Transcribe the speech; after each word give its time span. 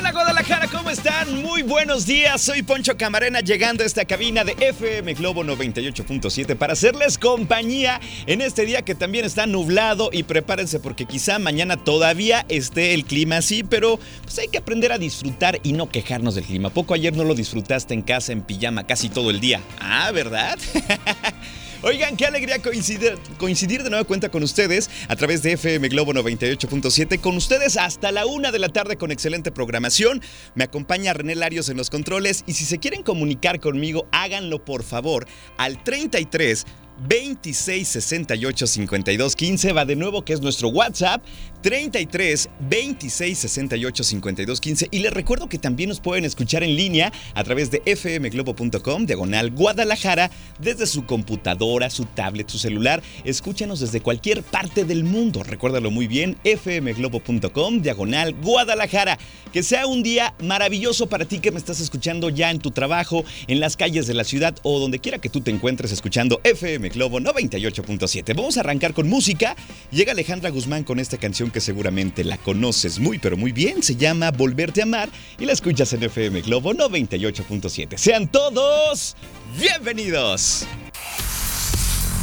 están? 0.91 1.41
Muy 1.41 1.61
buenos 1.61 2.05
días, 2.05 2.41
soy 2.41 2.63
Poncho 2.63 2.97
Camarena 2.97 3.39
llegando 3.39 3.81
a 3.81 3.85
esta 3.85 4.03
cabina 4.03 4.43
de 4.43 4.57
FM 4.59 5.13
Globo 5.13 5.41
98.7 5.41 6.57
para 6.57 6.73
hacerles 6.73 7.17
compañía 7.17 8.01
en 8.25 8.41
este 8.41 8.65
día 8.65 8.81
que 8.81 8.93
también 8.93 9.23
está 9.23 9.45
nublado 9.45 10.09
y 10.11 10.23
prepárense 10.23 10.81
porque 10.81 11.05
quizá 11.05 11.39
mañana 11.39 11.77
todavía 11.77 12.45
esté 12.49 12.93
el 12.93 13.05
clima 13.05 13.37
así, 13.37 13.63
pero 13.63 13.99
pues 14.23 14.37
hay 14.39 14.49
que 14.49 14.57
aprender 14.57 14.91
a 14.91 14.97
disfrutar 14.97 15.61
y 15.63 15.71
no 15.71 15.87
quejarnos 15.87 16.35
del 16.35 16.43
clima. 16.43 16.69
¿Poco 16.71 16.93
ayer 16.93 17.15
no 17.15 17.23
lo 17.23 17.35
disfrutaste 17.35 17.93
en 17.93 18.01
casa 18.01 18.33
en 18.33 18.41
pijama 18.41 18.85
casi 18.85 19.07
todo 19.07 19.29
el 19.29 19.39
día? 19.39 19.61
Ah, 19.79 20.11
¿verdad? 20.11 20.59
Oigan, 21.83 22.15
qué 22.15 22.27
alegría 22.27 22.61
coincidir, 22.61 23.81
de 23.83 23.89
nueva 23.89 24.05
cuenta 24.05 24.29
con 24.29 24.43
ustedes 24.43 24.87
a 25.07 25.15
través 25.15 25.41
de 25.41 25.53
FM 25.53 25.89
Globo 25.89 26.13
98.7. 26.13 27.19
Con 27.19 27.35
ustedes 27.35 27.75
hasta 27.75 28.11
la 28.11 28.27
una 28.27 28.51
de 28.51 28.59
la 28.59 28.69
tarde 28.69 28.97
con 28.97 29.09
excelente 29.09 29.51
programación. 29.51 30.21
Me 30.53 30.63
acompaña 30.63 31.13
René 31.13 31.33
Larios 31.33 31.69
en 31.69 31.77
los 31.77 31.89
controles. 31.89 32.43
Y 32.45 32.53
si 32.53 32.65
se 32.65 32.77
quieren 32.77 33.01
comunicar 33.01 33.59
conmigo, 33.59 34.07
háganlo 34.11 34.63
por 34.63 34.83
favor 34.83 35.25
al 35.57 35.83
33 35.83 36.67
26 37.07 37.87
68 37.87 38.67
52 38.67 39.35
15 39.35 39.73
va 39.73 39.85
de 39.85 39.95
nuevo 39.95 40.23
que 40.23 40.33
es 40.33 40.41
nuestro 40.41 40.69
WhatsApp 40.69 41.23
33 41.61 42.49
26 42.69 43.37
68 43.37 44.03
52 44.03 44.61
15 44.61 44.87
y 44.91 44.99
les 44.99 45.13
recuerdo 45.13 45.47
que 45.47 45.57
también 45.57 45.89
nos 45.89 45.99
pueden 45.99 46.25
escuchar 46.25 46.63
en 46.63 46.75
línea 46.75 47.11
a 47.35 47.43
través 47.43 47.71
de 47.71 47.81
fmglobo.com 47.95 49.05
diagonal 49.05 49.51
Guadalajara 49.51 50.31
desde 50.59 50.87
su 50.87 51.05
computadora, 51.05 51.89
su 51.89 52.05
tablet, 52.05 52.49
su 52.49 52.57
celular. 52.57 53.01
Escúchanos 53.23 53.79
desde 53.79 54.01
cualquier 54.01 54.43
parte 54.43 54.85
del 54.85 55.03
mundo. 55.03 55.43
Recuérdalo 55.43 55.91
muy 55.91 56.07
bien 56.07 56.37
fmglobo.com 56.43 57.81
diagonal 57.81 58.33
Guadalajara. 58.41 59.17
Que 59.53 59.63
sea 59.63 59.85
un 59.85 60.01
día 60.01 60.33
maravilloso 60.39 61.07
para 61.07 61.25
ti 61.25 61.39
que 61.39 61.51
me 61.51 61.57
estás 61.57 61.81
escuchando 61.81 62.29
ya 62.29 62.51
en 62.51 62.59
tu 62.59 62.71
trabajo, 62.71 63.25
en 63.47 63.59
las 63.59 63.75
calles 63.75 64.07
de 64.07 64.13
la 64.13 64.23
ciudad 64.23 64.55
o 64.63 64.79
donde 64.79 64.99
quiera 64.99 65.19
que 65.19 65.29
tú 65.29 65.41
te 65.41 65.51
encuentres 65.51 65.91
escuchando 65.91 66.39
FM 66.43 66.89
Globo 66.89 67.19
98.7. 67.19 68.35
Vamos 68.35 68.57
a 68.57 68.61
arrancar 68.61 68.93
con 68.93 69.09
música. 69.09 69.55
Llega 69.91 70.13
Alejandra 70.13 70.49
Guzmán 70.49 70.83
con 70.83 70.99
esta 70.99 71.17
canción 71.17 71.50
que 71.51 71.61
seguramente 71.61 72.23
la 72.23 72.37
conoces 72.37 72.99
muy 72.99 73.19
pero 73.19 73.37
muy 73.37 73.51
bien. 73.51 73.83
Se 73.83 73.95
llama 73.95 74.31
Volverte 74.31 74.81
a 74.81 74.83
Amar 74.83 75.09
y 75.39 75.45
la 75.45 75.53
escuchas 75.53 75.93
en 75.93 76.03
FM 76.03 76.41
Globo 76.41 76.73
98.7. 76.73 77.97
Sean 77.97 78.27
todos 78.27 79.15
bienvenidos. 79.59 80.65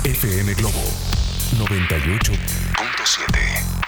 FM 0.04 0.54
Globo 0.54 0.82
98.7. 1.58 3.87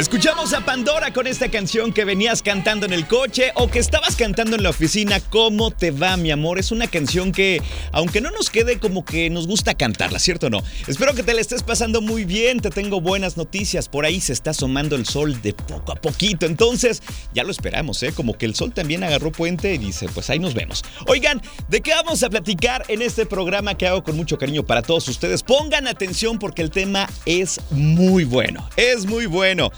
Escuchamos 0.00 0.54
a 0.54 0.64
Pandora 0.64 1.12
con 1.12 1.26
esta 1.26 1.50
canción 1.50 1.92
que 1.92 2.06
venías 2.06 2.40
cantando 2.40 2.86
en 2.86 2.94
el 2.94 3.06
coche 3.06 3.52
o 3.54 3.68
que 3.68 3.78
estabas 3.80 4.16
cantando 4.16 4.56
en 4.56 4.62
la 4.62 4.70
oficina. 4.70 5.20
¿Cómo 5.20 5.70
te 5.70 5.90
va, 5.90 6.16
mi 6.16 6.30
amor? 6.30 6.58
Es 6.58 6.72
una 6.72 6.86
canción 6.86 7.32
que, 7.32 7.60
aunque 7.92 8.22
no 8.22 8.30
nos 8.30 8.48
quede 8.48 8.78
como 8.78 9.04
que 9.04 9.28
nos 9.28 9.46
gusta 9.46 9.74
cantarla, 9.74 10.18
¿cierto 10.18 10.46
o 10.46 10.50
no? 10.50 10.62
Espero 10.86 11.12
que 11.12 11.22
te 11.22 11.34
la 11.34 11.42
estés 11.42 11.62
pasando 11.62 12.00
muy 12.00 12.24
bien. 12.24 12.60
Te 12.60 12.70
tengo 12.70 13.02
buenas 13.02 13.36
noticias. 13.36 13.90
Por 13.90 14.06
ahí 14.06 14.22
se 14.22 14.32
está 14.32 14.52
asomando 14.52 14.96
el 14.96 15.04
sol 15.04 15.42
de 15.42 15.52
poco 15.52 15.92
a 15.92 15.96
poquito. 15.96 16.46
Entonces, 16.46 17.02
ya 17.34 17.44
lo 17.44 17.50
esperamos, 17.50 18.02
¿eh? 18.02 18.12
Como 18.12 18.38
que 18.38 18.46
el 18.46 18.54
sol 18.54 18.72
también 18.72 19.04
agarró 19.04 19.30
puente 19.30 19.74
y 19.74 19.76
dice, 19.76 20.08
pues 20.08 20.30
ahí 20.30 20.38
nos 20.38 20.54
vemos. 20.54 20.82
Oigan, 21.08 21.42
¿de 21.68 21.82
qué 21.82 21.90
vamos 21.90 22.22
a 22.22 22.30
platicar 22.30 22.86
en 22.88 23.02
este 23.02 23.26
programa 23.26 23.76
que 23.76 23.86
hago 23.86 24.02
con 24.02 24.16
mucho 24.16 24.38
cariño 24.38 24.62
para 24.62 24.80
todos 24.80 25.06
ustedes? 25.08 25.42
Pongan 25.42 25.86
atención 25.86 26.38
porque 26.38 26.62
el 26.62 26.70
tema 26.70 27.06
es 27.26 27.60
muy 27.70 28.24
bueno. 28.24 28.66
Es 28.78 29.04
muy 29.04 29.26
bueno. 29.26 29.70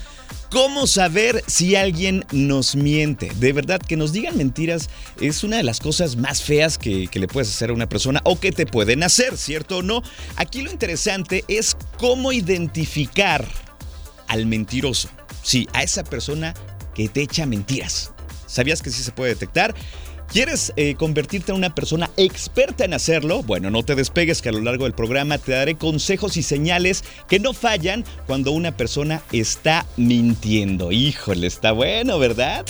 ¿Cómo 0.52 0.86
saber 0.86 1.42
si 1.46 1.76
alguien 1.76 2.26
nos 2.30 2.76
miente? 2.76 3.32
De 3.36 3.54
verdad, 3.54 3.80
que 3.80 3.96
nos 3.96 4.12
digan 4.12 4.36
mentiras 4.36 4.90
es 5.18 5.44
una 5.44 5.56
de 5.56 5.62
las 5.62 5.80
cosas 5.80 6.16
más 6.16 6.42
feas 6.42 6.76
que, 6.76 7.08
le 7.10 7.26
puedes 7.26 7.48
hacer 7.48 7.70
a 7.70 7.72
una 7.72 7.88
persona 7.88 8.20
o 8.24 8.38
que 8.38 8.52
te 8.52 8.66
pueden 8.66 9.02
hacer, 9.02 9.38
¿cierto 9.38 9.78
o 9.78 9.82
no? 9.82 10.02
Aquí 10.36 10.60
lo 10.60 10.70
interesante 10.70 11.42
es 11.48 11.74
cómo 11.96 12.32
identificar 12.32 13.48
al 14.28 14.44
mentiroso. 14.44 15.08
Sí, 15.42 15.68
a 15.72 15.84
esa 15.84 16.04
persona 16.04 16.52
que 16.94 17.08
te 17.08 17.22
echa 17.22 17.46
mentiras. 17.46 18.12
¿Sabías 18.46 18.82
que 18.82 18.90
sí 18.90 19.02
se 19.02 19.12
puede 19.12 19.30
detectar? 19.30 19.74
¿Quieres 20.32 20.72
eh, 20.76 20.94
convertirte 20.94 21.52
en 21.52 21.58
una 21.58 21.74
persona 21.74 22.10
experta 22.16 22.86
en 22.86 22.94
hacerlo? 22.94 23.42
Bueno, 23.42 23.70
no 23.70 23.82
te 23.82 23.94
despegues 23.94 24.40
que 24.40 24.48
a 24.48 24.52
lo 24.52 24.62
largo 24.62 24.84
del 24.84 24.94
programa 24.94 25.36
te 25.36 25.52
daré 25.52 25.74
consejos 25.74 26.38
y 26.38 26.42
señales 26.42 27.04
que 27.28 27.38
no 27.38 27.52
fallan 27.52 28.02
cuando 28.26 28.52
una 28.52 28.74
persona 28.74 29.20
está 29.30 29.84
mintiendo. 29.98 30.90
Híjole, 30.90 31.46
está 31.46 31.72
bueno, 31.72 32.18
¿verdad? 32.18 32.64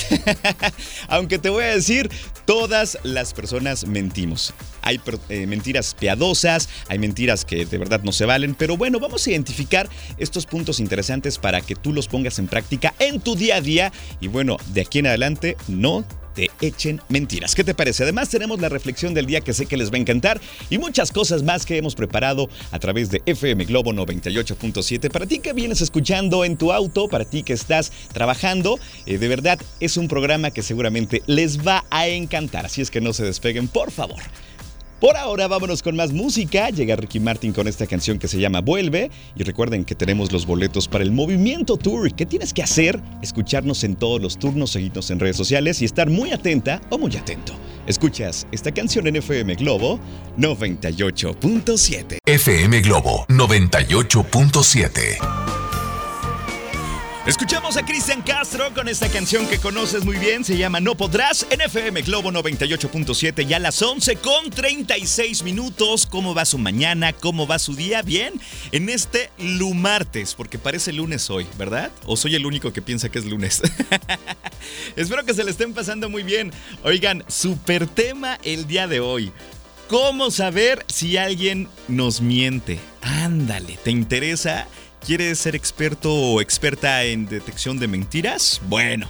Aunque 1.09 1.39
te 1.39 1.51
voy 1.51 1.63
a 1.63 1.77
decir, 1.77 2.11
todas 2.47 2.99
las 3.05 3.33
personas 3.33 3.87
mentimos. 3.87 4.55
Hay 4.83 5.01
eh, 5.29 5.47
mentiras 5.47 5.95
piadosas, 5.97 6.69
hay 6.89 6.99
mentiras 6.99 7.45
que 7.45 7.65
de 7.65 7.79
verdad 7.79 8.01
no 8.03 8.11
se 8.11 8.27
valen, 8.27 8.57
pero 8.57 8.77
bueno, 8.77 8.99
vamos 8.99 9.25
a 9.25 9.31
identificar 9.31 9.89
estos 10.19 10.47
puntos 10.47 10.81
interesantes 10.81 11.39
para 11.39 11.61
que 11.61 11.77
tú 11.77 11.93
los 11.93 12.09
pongas 12.09 12.41
en 12.41 12.49
práctica 12.49 12.93
en 12.99 13.21
tu 13.21 13.37
día 13.37 13.59
a 13.59 13.61
día 13.61 13.93
y 14.21 14.27
bueno, 14.27 14.57
de 14.75 14.81
aquí 14.81 14.99
en 14.99 15.07
adelante 15.07 15.57
no 15.69 16.05
te 16.35 16.51
echen 16.61 17.01
mentiras. 17.09 17.55
¿Qué 17.55 17.65
te 17.65 17.75
parece? 17.75 18.03
Además 18.03 18.29
tenemos 18.29 18.61
la 18.61 18.69
reflexión 18.69 19.15
del 19.15 19.27
día 19.27 19.41
que 19.41 19.53
sé 19.53 19.67
que 19.67 19.77
les 19.77 19.91
va 19.91 19.97
a 19.97 20.01
encantar 20.01 20.41
y 20.71 20.79
muchas 20.79 21.13
cosas 21.13 21.43
más 21.43 21.67
que 21.67 21.77
hemos 21.77 21.95
preparado 21.95 22.49
a 22.71 22.79
través 22.79 23.11
de 23.11 23.23
FM 23.27 23.65
Globo 23.65 23.93
98.7. 23.93 25.11
Para 25.11 25.27
ti 25.27 25.39
que 25.39 25.53
vienes 25.53 25.81
escuchando 25.81 26.45
en 26.45 26.57
tu 26.57 26.73
auto, 26.73 27.09
para 27.09 27.25
ti 27.25 27.43
que 27.43 27.53
estás 27.53 27.93
trabajando, 28.13 28.79
eh, 29.07 29.19
de 29.19 29.29
verdad 29.29 29.59
es 29.81 29.97
un 29.97 30.09
programa 30.09 30.51
que 30.51 30.63
seguramente 30.63 31.23
les 31.27 31.67
va 31.67 31.85
a 31.91 32.09
encantar. 32.09 32.67
Así 32.67 32.81
es 32.81 32.91
que 32.91 33.01
no 33.01 33.13
se 33.13 33.25
despeguen, 33.25 33.69
por 33.69 33.91
favor. 33.91 34.23
Por 35.03 35.17
ahora 35.17 35.49
vámonos 35.49 35.83
con 35.83 35.97
más 35.97 36.13
música. 36.13 36.71
Llega 36.71 36.95
Ricky 36.95 37.19
Martin 37.19 37.53
con 37.53 37.67
esta 37.67 37.89
canción 37.89 38.21
que 38.21 38.29
se 38.29 38.39
llama 38.39 38.61
Vuelve. 38.61 39.11
Y 39.35 39.43
recuerden 39.43 39.85
que 39.85 39.97
tenemos 39.97 40.31
los 40.31 40.47
boletos 40.47 40.87
para 40.87 41.03
el 41.03 41.11
Movimiento 41.11 41.77
Tour. 41.77 42.15
¿Qué 42.15 42.25
tienes 42.25 42.53
que 42.53 42.63
hacer? 42.63 43.01
Escucharnos 43.21 43.83
en 43.83 43.97
todos 43.97 44.23
los 44.23 44.39
turnos, 44.39 44.71
seguirnos 44.71 45.11
en 45.11 45.19
redes 45.19 45.37
sociales 45.37 45.83
y 45.83 45.87
estar 45.87 46.09
muy 46.09 46.31
atenta 46.31 46.81
o 46.89 46.99
muy 46.99 47.17
atento. 47.17 47.53
Escuchas 47.89 48.47
esta 48.53 48.71
canción 48.71 49.09
en 49.09 49.17
FM 49.17 49.57
Globo 49.57 49.99
98.7. 50.39 52.19
FM 52.25 52.81
Globo 52.83 53.27
98.7. 53.29 55.42
Escuchamos 57.25 57.77
a 57.77 57.85
Cristian 57.85 58.21
Castro 58.21 58.75
con 58.75 58.89
esta 58.89 59.09
canción 59.09 59.47
que 59.47 59.59
conoces 59.59 60.05
muy 60.05 60.17
bien, 60.17 60.43
se 60.43 60.57
llama 60.57 60.81
No 60.81 60.97
Podrás, 60.97 61.47
en 61.51 61.61
FM 61.61 62.03
Globo 62.03 62.33
98.7, 62.33 63.47
ya 63.47 63.59
a 63.59 63.61
las 63.61 63.81
11 63.81 64.17
con 64.17 64.51
36 64.51 65.45
minutos. 65.45 66.07
¿Cómo 66.07 66.35
va 66.35 66.45
su 66.45 66.59
mañana? 66.59 67.13
¿Cómo 67.13 67.47
va 67.47 67.61
su 67.61 67.77
día? 67.77 68.03
Bien, 68.03 68.33
en 68.73 68.89
este 68.89 69.31
lumartes, 69.39 70.35
porque 70.35 70.59
parece 70.59 70.93
lunes 70.93 71.31
hoy, 71.31 71.47
¿verdad? 71.57 71.93
¿O 72.07 72.17
soy 72.17 72.35
el 72.35 72.45
único 72.45 72.73
que 72.73 72.83
piensa 72.83 73.09
que 73.09 73.21
es 73.21 73.25
lunes? 73.25 73.63
Espero 74.97 75.25
que 75.25 75.33
se 75.33 75.45
le 75.45 75.53
estén 75.53 75.75
pasando 75.75 76.11
muy 76.11 76.25
bien. 76.25 76.51
Oigan, 76.83 77.23
super 77.29 77.87
tema 77.87 78.41
el 78.43 78.67
día 78.67 78.89
de 78.89 78.99
hoy. 78.99 79.31
¿Cómo 79.87 80.33
saber 80.33 80.85
si 80.89 81.19
alguien 81.19 81.69
nos 81.87 82.21
miente? 82.21 82.81
Ándale, 83.01 83.79
¿te 83.85 83.93
interesa? 83.93 84.67
¿Quieres 85.05 85.41
ser 85.41 85.57
experto 85.57 86.13
o 86.13 86.41
experta 86.41 87.05
en 87.05 87.27
detección 87.27 87.79
de 87.79 87.89
mentiras? 87.89 88.61
Bueno, 88.69 89.09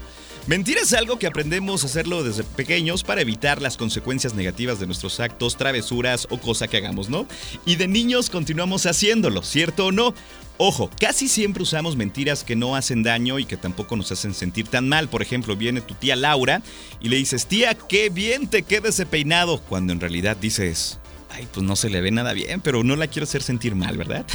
Mentir 0.49 0.77
es 0.77 0.93
algo 0.93 1.21
que 1.21 1.29
aprendemos 1.29 1.85
a 1.85 1.87
hacerlo 1.87 2.25
desde 2.25 2.43
pequeños 2.43 3.05
para 3.05 3.21
evitar 3.21 3.63
las 3.63 3.77
consecuencias 3.77 4.35
negativas 4.35 4.81
de 4.81 4.87
nuestros 4.87 5.21
actos, 5.21 5.57
travesuras 5.57 6.27
o 6.31 6.39
cosa 6.39 6.67
que 6.67 6.79
hagamos, 6.79 7.09
¿no? 7.09 7.29
Y 7.65 7.77
de 7.77 7.87
niños 7.87 8.29
continuamos 8.29 8.87
haciéndolo, 8.87 9.43
¿cierto 9.43 9.87
o 9.87 9.93
no? 9.93 10.15
Ojo, 10.59 10.91
casi 10.99 11.29
siempre 11.29 11.63
usamos 11.63 11.95
mentiras 11.95 12.43
que 12.43 12.57
no 12.57 12.75
hacen 12.75 13.05
daño 13.05 13.39
y 13.39 13.45
que 13.45 13.57
tampoco 13.57 13.95
nos 13.95 14.11
hacen 14.11 14.35
sentir 14.35 14.67
tan 14.67 14.89
mal. 14.89 15.09
Por 15.09 15.23
ejemplo, 15.23 15.55
viene 15.55 15.81
tu 15.81 15.95
tía 15.95 16.17
Laura 16.17 16.61
y 17.01 17.09
le 17.09 17.17
dices, 17.17 17.47
tía, 17.47 17.75
qué 17.75 18.11
bien 18.11 18.49
te 18.49 18.65
queda 18.65 18.89
ese 18.89 19.07
peinado, 19.07 19.61
cuando 19.61 19.93
en 19.93 20.01
realidad 20.01 20.37
dices, 20.37 20.99
ay, 21.33 21.49
pues 21.53 21.65
no 21.65 21.77
se 21.77 21.91
le 21.91 22.01
ve 22.01 22.11
nada 22.11 22.33
bien, 22.33 22.61
pero 22.61 22.85
no 22.85 22.97
la 22.97 23.07
quiero 23.07 23.25
hacer 23.25 23.43
sentir 23.43 23.75
mal, 23.75 23.97
¿verdad? 23.97 24.27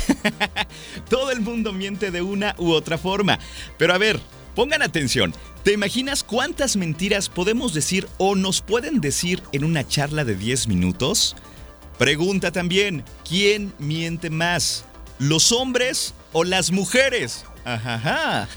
Todo 1.10 1.32
el 1.32 1.42
mundo 1.42 1.74
miente 1.74 2.12
de 2.12 2.22
una 2.22 2.56
u 2.58 2.72
otra 2.72 2.98
forma. 2.98 3.40
Pero 3.78 3.94
a 3.94 3.98
ver, 3.98 4.20
pongan 4.56 4.82
atención. 4.82 5.34
¿Te 5.64 5.74
imaginas 5.74 6.24
cuántas 6.24 6.78
mentiras 6.78 7.30
podemos 7.30 7.74
decir 7.74 8.08
o 8.18 8.36
nos 8.36 8.62
pueden 8.62 9.02
decir 9.02 9.44
en 9.52 9.64
una 9.64 9.88
charla 9.88 10.24
de 10.24 10.36
10 10.36 10.68
minutos? 10.68 11.36
Pregunta 11.98 12.52
también, 12.52 13.04
¿quién 13.28 13.74
miente 13.80 14.30
más? 14.30 14.86
¿Los 15.20 15.52
hombres 15.52 16.14
o 16.32 16.44
las 16.44 16.72
mujeres? 16.72 17.46
Ajá. 17.66 18.48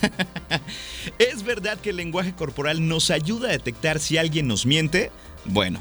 ¿Es 1.18 1.42
verdad 1.42 1.78
que 1.78 1.90
el 1.90 1.96
lenguaje 1.96 2.32
corporal 2.34 2.86
nos 2.86 3.10
ayuda 3.10 3.48
a 3.48 3.52
detectar 3.52 3.98
si 3.98 4.18
alguien 4.18 4.46
nos 4.46 4.66
miente? 4.66 5.10
Bueno, 5.46 5.80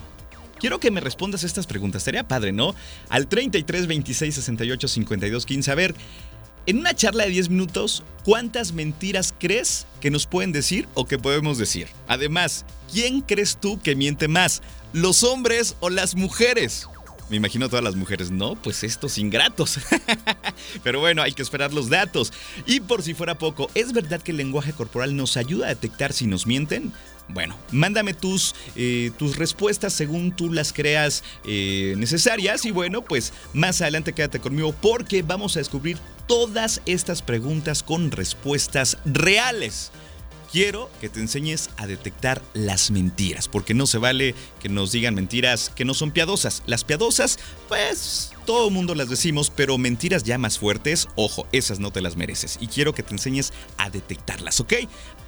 quiero 0.60 0.80
que 0.80 0.92
me 0.92 1.02
respondas 1.02 1.44
estas 1.44 1.66
preguntas. 1.66 2.04
Sería 2.04 2.28
padre, 2.28 2.52
¿no? 2.52 2.76
Al 3.10 3.28
33 3.28 3.88
26 3.88 4.36
68 4.36 4.88
52 4.88 5.46
15. 5.46 5.72
A 5.72 5.76
ver, 5.76 5.96
en 6.66 6.78
una 6.78 6.94
charla 6.94 7.24
de 7.24 7.32
10 7.32 7.50
minutos, 7.50 8.04
¿cuántas 8.24 8.74
mentiras 8.74 9.34
crees 9.40 9.88
que 10.02 10.12
nos 10.12 10.28
pueden 10.28 10.52
decir 10.52 10.88
o 10.94 11.06
que 11.06 11.18
podemos 11.18 11.58
decir? 11.58 11.88
Además, 12.08 12.66
¿quién 12.92 13.22
crees 13.22 13.58
tú 13.60 13.82
que 13.82 13.96
miente 13.96 14.28
más? 14.28 14.62
¿Los 14.94 15.24
hombres 15.24 15.76
o 15.80 15.90
las 15.90 16.16
mujeres? 16.16 16.88
Me 17.30 17.38
imagino 17.38 17.70
todas 17.70 17.84
las 17.84 17.96
mujeres, 17.96 18.32
no, 18.32 18.56
pues 18.56 18.84
estos 18.84 19.20
ingratos. 19.20 19.80
Pero 20.84 21.00
bueno, 21.00 21.22
hay 21.22 21.32
que 21.32 21.44
esperar 21.44 21.74
los 21.74 21.90
datos. 21.90 22.34
Y 22.66 22.80
por 22.80 23.04
si 23.04 23.14
fuera 23.14 23.38
poco, 23.38 23.70
¿es 23.76 23.94
verdad 23.94 24.22
que 24.22 24.32
el 24.32 24.38
lenguaje 24.38 24.74
corporal 24.74 25.16
nos 25.16 25.38
ayuda 25.38 25.68
a 25.68 25.70
detectar 25.70 26.12
si 26.12 26.26
nos 26.26 26.48
mienten? 26.48 26.92
Bueno, 27.30 27.56
mándame 27.72 28.14
tus, 28.14 28.56
eh, 28.76 29.12
tus 29.18 29.38
respuestas 29.38 29.94
según 29.94 30.32
tú 30.32 30.52
las 30.52 30.74
creas 30.74 31.24
eh, 31.46 31.94
necesarias 31.98 32.66
y 32.66 32.72
bueno, 32.72 33.04
pues 33.04 33.34
más 33.54 33.82
adelante 33.82 34.14
quédate 34.14 34.40
conmigo 34.40 34.74
porque 34.74 35.22
vamos 35.22 35.56
a 35.56 35.60
descubrir 35.60 35.98
todas 36.28 36.82
estas 36.86 37.22
preguntas 37.22 37.84
con 37.84 38.12
respuestas 38.12 38.98
reales 39.06 39.92
quiero 40.52 40.90
que 41.00 41.10
te 41.10 41.20
enseñes 41.20 41.70
a 41.78 41.88
detectar 41.88 42.42
las 42.54 42.92
mentiras, 42.92 43.48
porque 43.48 43.74
no 43.74 43.88
se 43.88 43.98
vale 43.98 44.36
que 44.60 44.70
nos 44.70 44.92
digan 44.92 45.16
mentiras 45.16 45.72
que 45.76 45.86
no 45.86 45.94
son 45.94 46.12
piadosas. 46.12 46.64
Las 46.66 46.84
piadosas, 46.84 47.40
pues 47.68 48.32
todo 48.50 48.70
el 48.70 48.74
mundo 48.74 48.96
las 48.96 49.10
decimos, 49.10 49.52
pero 49.56 49.78
mentiras 49.78 50.24
ya 50.24 50.40
más 50.40 50.58
fuertes, 50.58 51.08
ojo, 51.14 51.46
esas 51.52 51.80
no 51.80 51.92
te 51.92 52.02
las 52.02 52.16
mereces. 52.16 52.58
Y 52.60 52.66
quiero 52.66 52.96
que 52.96 53.04
te 53.04 53.14
enseñes 53.14 53.54
a 53.78 53.92
detectarlas, 53.92 54.60
¿ok? 54.60 54.74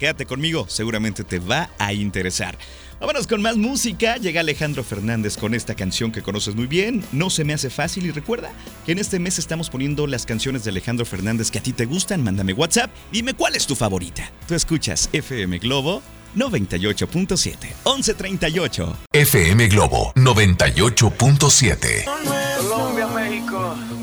Quédate 0.00 0.26
conmigo, 0.26 0.66
seguramente 0.68 1.22
te 1.22 1.38
va 1.38 1.70
a 1.78 1.92
interesar. 1.92 2.58
Vámonos 2.98 3.28
con 3.28 3.40
más 3.40 3.56
música. 3.56 4.16
Llega 4.16 4.40
Alejandro 4.40 4.82
Fernández 4.82 5.36
con 5.36 5.54
esta 5.54 5.76
canción 5.76 6.10
que 6.10 6.20
conoces 6.20 6.56
muy 6.56 6.66
bien. 6.66 7.04
No 7.12 7.30
se 7.30 7.44
me 7.44 7.52
hace 7.52 7.70
fácil. 7.70 8.06
Y 8.06 8.10
recuerda 8.10 8.50
que 8.84 8.90
en 8.90 8.98
este 8.98 9.20
mes 9.20 9.38
estamos 9.38 9.70
poniendo 9.70 10.08
las 10.08 10.26
canciones 10.26 10.64
de 10.64 10.70
Alejandro 10.70 11.06
Fernández 11.06 11.52
que 11.52 11.60
a 11.60 11.62
ti 11.62 11.72
te 11.72 11.86
gustan. 11.86 12.24
Mándame 12.24 12.54
WhatsApp. 12.54 12.90
Dime 13.12 13.34
cuál 13.34 13.54
es 13.54 13.68
tu 13.68 13.76
favorita. 13.76 14.32
Tú 14.48 14.56
escuchas 14.56 15.08
FM 15.12 15.58
Globo 15.58 16.02
98.7. 16.34 17.56
1138. 17.84 18.96
FM 19.12 19.68
Globo 19.68 20.12
98.7. 20.16 23.01
Rico. 23.42 24.01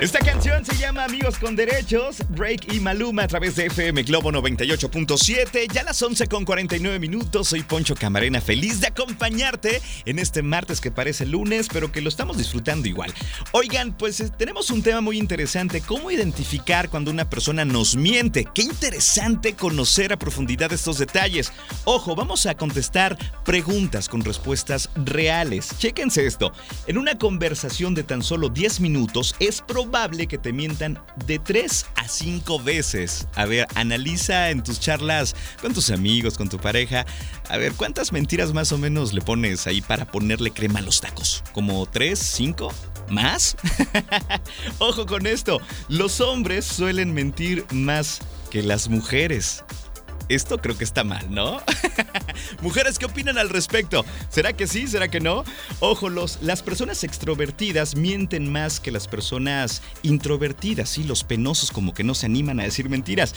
Esta 0.00 0.20
canción 0.20 0.64
se 0.64 0.76
llama 0.76 1.02
Amigos 1.02 1.36
con 1.38 1.56
Derechos, 1.56 2.18
Drake 2.28 2.68
y 2.72 2.78
Maluma 2.78 3.24
a 3.24 3.26
través 3.26 3.56
de 3.56 3.66
FM 3.66 4.04
Globo 4.04 4.30
98.7. 4.30 5.66
Ya 5.72 5.82
las 5.82 6.00
11 6.00 6.28
con 6.28 6.44
49 6.44 7.00
minutos. 7.00 7.48
Soy 7.48 7.64
Poncho 7.64 7.96
Camarena, 7.96 8.40
feliz 8.40 8.80
de 8.80 8.86
acompañarte 8.86 9.82
en 10.04 10.20
este 10.20 10.42
martes 10.42 10.80
que 10.80 10.92
parece 10.92 11.26
lunes, 11.26 11.66
pero 11.72 11.90
que 11.90 12.02
lo 12.02 12.08
estamos 12.08 12.38
disfrutando 12.38 12.86
igual. 12.86 13.12
Oigan, 13.50 13.96
pues 13.96 14.20
eh, 14.20 14.30
tenemos 14.30 14.70
un 14.70 14.84
tema 14.84 15.00
muy 15.00 15.18
interesante: 15.18 15.80
cómo 15.80 16.12
identificar 16.12 16.88
cuando 16.88 17.10
una 17.10 17.28
persona 17.28 17.64
nos 17.64 17.96
miente. 17.96 18.46
Qué 18.54 18.62
interesante 18.62 19.54
conocer 19.54 20.12
a 20.12 20.18
profundidad 20.18 20.72
estos 20.72 20.98
detalles. 20.98 21.52
Ojo, 21.84 22.14
vamos 22.14 22.46
a 22.46 22.54
contestar 22.54 23.18
preguntas 23.44 24.08
con 24.08 24.22
respuestas 24.22 24.88
reales. 24.94 25.70
Chéquense 25.78 26.24
esto. 26.26 26.52
En 26.86 26.96
una 26.96 27.18
conversación 27.18 27.92
de 27.96 28.04
tan 28.04 28.22
solo 28.22 28.50
10 28.50 28.78
minutos, 28.80 29.15
es 29.40 29.62
probable 29.62 30.26
que 30.26 30.36
te 30.36 30.52
mientan 30.52 31.02
de 31.26 31.38
3 31.38 31.86
a 31.96 32.08
5 32.08 32.62
veces. 32.62 33.26
A 33.34 33.46
ver, 33.46 33.66
analiza 33.74 34.50
en 34.50 34.62
tus 34.62 34.78
charlas 34.78 35.34
con 35.62 35.72
tus 35.72 35.90
amigos, 35.90 36.36
con 36.36 36.48
tu 36.48 36.58
pareja. 36.58 37.06
A 37.48 37.56
ver, 37.56 37.72
¿cuántas 37.72 38.12
mentiras 38.12 38.52
más 38.52 38.72
o 38.72 38.78
menos 38.78 39.12
le 39.12 39.22
pones 39.22 39.66
ahí 39.66 39.80
para 39.80 40.04
ponerle 40.04 40.50
crema 40.50 40.80
a 40.80 40.82
los 40.82 41.00
tacos? 41.00 41.42
¿Como 41.52 41.86
3, 41.86 42.18
5? 42.18 42.72
¿Más? 43.08 43.56
Ojo 44.78 45.06
con 45.06 45.26
esto, 45.26 45.60
los 45.88 46.20
hombres 46.20 46.64
suelen 46.64 47.14
mentir 47.14 47.64
más 47.70 48.20
que 48.50 48.62
las 48.62 48.88
mujeres. 48.88 49.64
Esto 50.28 50.58
creo 50.58 50.76
que 50.76 50.84
está 50.84 51.04
mal, 51.04 51.32
¿no? 51.32 51.60
Mujeres, 52.60 52.98
¿qué 52.98 53.06
opinan 53.06 53.38
al 53.38 53.48
respecto? 53.48 54.04
¿Será 54.28 54.52
que 54.52 54.66
sí? 54.66 54.86
¿Será 54.86 55.08
que 55.08 55.20
no? 55.20 55.44
Ojo, 55.80 56.08
los, 56.08 56.38
las 56.42 56.62
personas 56.62 57.04
extrovertidas 57.04 57.96
mienten 57.96 58.50
más 58.50 58.80
que 58.80 58.90
las 58.90 59.08
personas 59.08 59.82
introvertidas, 60.02 60.88
¿sí? 60.88 61.04
Los 61.04 61.24
penosos 61.24 61.70
como 61.70 61.94
que 61.94 62.04
no 62.04 62.14
se 62.14 62.26
animan 62.26 62.60
a 62.60 62.64
decir 62.64 62.88
mentiras. 62.88 63.34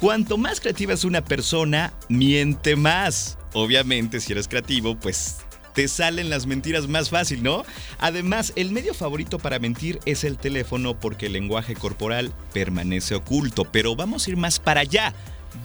Cuanto 0.00 0.36
más 0.36 0.60
creativa 0.60 0.94
es 0.94 1.04
una 1.04 1.24
persona, 1.24 1.92
miente 2.08 2.76
más. 2.76 3.38
Obviamente, 3.52 4.20
si 4.20 4.32
eres 4.32 4.48
creativo, 4.48 4.98
pues 4.98 5.36
te 5.74 5.88
salen 5.88 6.30
las 6.30 6.46
mentiras 6.46 6.88
más 6.88 7.10
fácil, 7.10 7.42
¿no? 7.42 7.64
Además, 7.98 8.52
el 8.56 8.72
medio 8.72 8.94
favorito 8.94 9.38
para 9.38 9.58
mentir 9.58 10.00
es 10.04 10.24
el 10.24 10.38
teléfono 10.38 10.98
porque 10.98 11.26
el 11.26 11.32
lenguaje 11.32 11.74
corporal 11.74 12.32
permanece 12.52 13.14
oculto, 13.14 13.64
pero 13.64 13.96
vamos 13.96 14.26
a 14.26 14.30
ir 14.30 14.36
más 14.36 14.58
para 14.58 14.80
allá. 14.80 15.14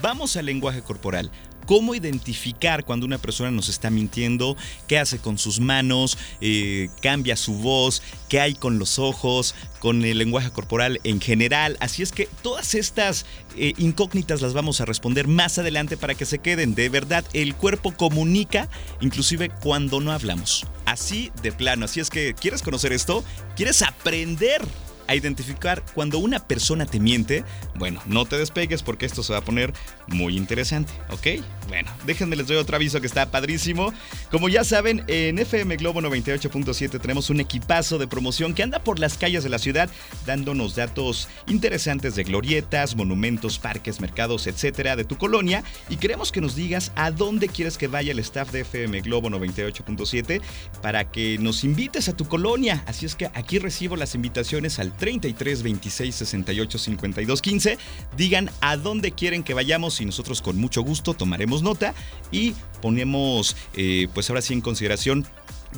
Vamos 0.02 0.36
al 0.36 0.46
lenguaje 0.46 0.82
corporal. 0.82 1.30
¿Cómo 1.68 1.94
identificar 1.94 2.82
cuando 2.86 3.04
una 3.04 3.18
persona 3.18 3.50
nos 3.50 3.68
está 3.68 3.90
mintiendo? 3.90 4.56
¿Qué 4.86 4.98
hace 4.98 5.18
con 5.18 5.36
sus 5.36 5.60
manos? 5.60 6.16
Eh, 6.40 6.88
¿Cambia 7.02 7.36
su 7.36 7.52
voz? 7.52 8.02
¿Qué 8.30 8.40
hay 8.40 8.54
con 8.54 8.78
los 8.78 8.98
ojos? 8.98 9.54
¿Con 9.78 10.02
el 10.02 10.16
lenguaje 10.16 10.50
corporal 10.50 10.98
en 11.04 11.20
general? 11.20 11.76
Así 11.80 12.02
es 12.02 12.10
que 12.10 12.26
todas 12.40 12.74
estas 12.74 13.26
eh, 13.54 13.74
incógnitas 13.76 14.40
las 14.40 14.54
vamos 14.54 14.80
a 14.80 14.86
responder 14.86 15.28
más 15.28 15.58
adelante 15.58 15.98
para 15.98 16.14
que 16.14 16.24
se 16.24 16.38
queden. 16.38 16.74
De 16.74 16.88
verdad, 16.88 17.22
el 17.34 17.54
cuerpo 17.54 17.92
comunica 17.94 18.70
inclusive 19.02 19.50
cuando 19.50 20.00
no 20.00 20.12
hablamos. 20.12 20.64
Así 20.86 21.30
de 21.42 21.52
plano. 21.52 21.84
Así 21.84 22.00
es 22.00 22.08
que, 22.08 22.32
¿quieres 22.32 22.62
conocer 22.62 22.94
esto? 22.94 23.22
¿Quieres 23.56 23.82
aprender? 23.82 24.62
A 25.08 25.14
identificar 25.14 25.82
cuando 25.94 26.18
una 26.18 26.46
persona 26.46 26.86
te 26.86 27.00
miente, 27.00 27.44
bueno, 27.74 28.00
no 28.06 28.26
te 28.26 28.38
despegues 28.38 28.82
porque 28.82 29.06
esto 29.06 29.22
se 29.22 29.32
va 29.32 29.40
a 29.40 29.44
poner 29.44 29.72
muy 30.06 30.36
interesante, 30.36 30.92
¿ok? 31.10 31.42
Bueno, 31.68 31.90
déjenme 32.06 32.36
les 32.36 32.46
doy 32.46 32.56
otro 32.56 32.76
aviso 32.76 33.00
que 33.00 33.06
está 33.06 33.30
padrísimo. 33.30 33.92
Como 34.30 34.48
ya 34.48 34.64
saben, 34.64 35.04
en 35.08 35.38
FM 35.38 35.76
Globo 35.76 36.00
98.7 36.00 37.00
tenemos 37.00 37.30
un 37.30 37.40
equipazo 37.40 37.98
de 37.98 38.06
promoción 38.06 38.54
que 38.54 38.62
anda 38.62 38.78
por 38.78 38.98
las 38.98 39.18
calles 39.18 39.42
de 39.42 39.50
la 39.50 39.58
ciudad 39.58 39.90
dándonos 40.26 40.76
datos 40.76 41.28
interesantes 41.46 42.14
de 42.14 42.24
glorietas, 42.24 42.94
monumentos, 42.94 43.58
parques, 43.58 44.00
mercados, 44.00 44.46
etcétera, 44.46 44.96
de 44.96 45.04
tu 45.04 45.16
colonia 45.16 45.64
y 45.88 45.96
queremos 45.96 46.32
que 46.32 46.40
nos 46.40 46.54
digas 46.54 46.92
a 46.94 47.10
dónde 47.10 47.48
quieres 47.48 47.78
que 47.78 47.88
vaya 47.88 48.12
el 48.12 48.18
staff 48.18 48.52
de 48.52 48.60
FM 48.60 49.00
Globo 49.00 49.28
98.7 49.30 50.40
para 50.82 51.10
que 51.10 51.38
nos 51.38 51.64
invites 51.64 52.08
a 52.08 52.16
tu 52.16 52.26
colonia. 52.26 52.82
Así 52.86 53.06
es 53.06 53.14
que 53.14 53.26
aquí 53.34 53.58
recibo 53.58 53.96
las 53.96 54.14
invitaciones 54.14 54.78
al 54.78 54.92
33 54.98 55.62
26 55.62 56.14
68 56.14 56.78
52 56.78 57.42
15. 57.42 57.78
Digan 58.16 58.50
a 58.60 58.76
dónde 58.76 59.12
quieren 59.12 59.42
que 59.42 59.54
vayamos 59.54 60.00
y 60.00 60.04
nosotros 60.04 60.42
con 60.42 60.58
mucho 60.58 60.82
gusto 60.82 61.14
tomaremos 61.14 61.62
nota 61.62 61.94
y 62.30 62.54
ponemos, 62.82 63.56
eh, 63.74 64.08
pues 64.12 64.28
ahora 64.28 64.42
sí 64.42 64.52
en 64.54 64.60
consideración, 64.60 65.26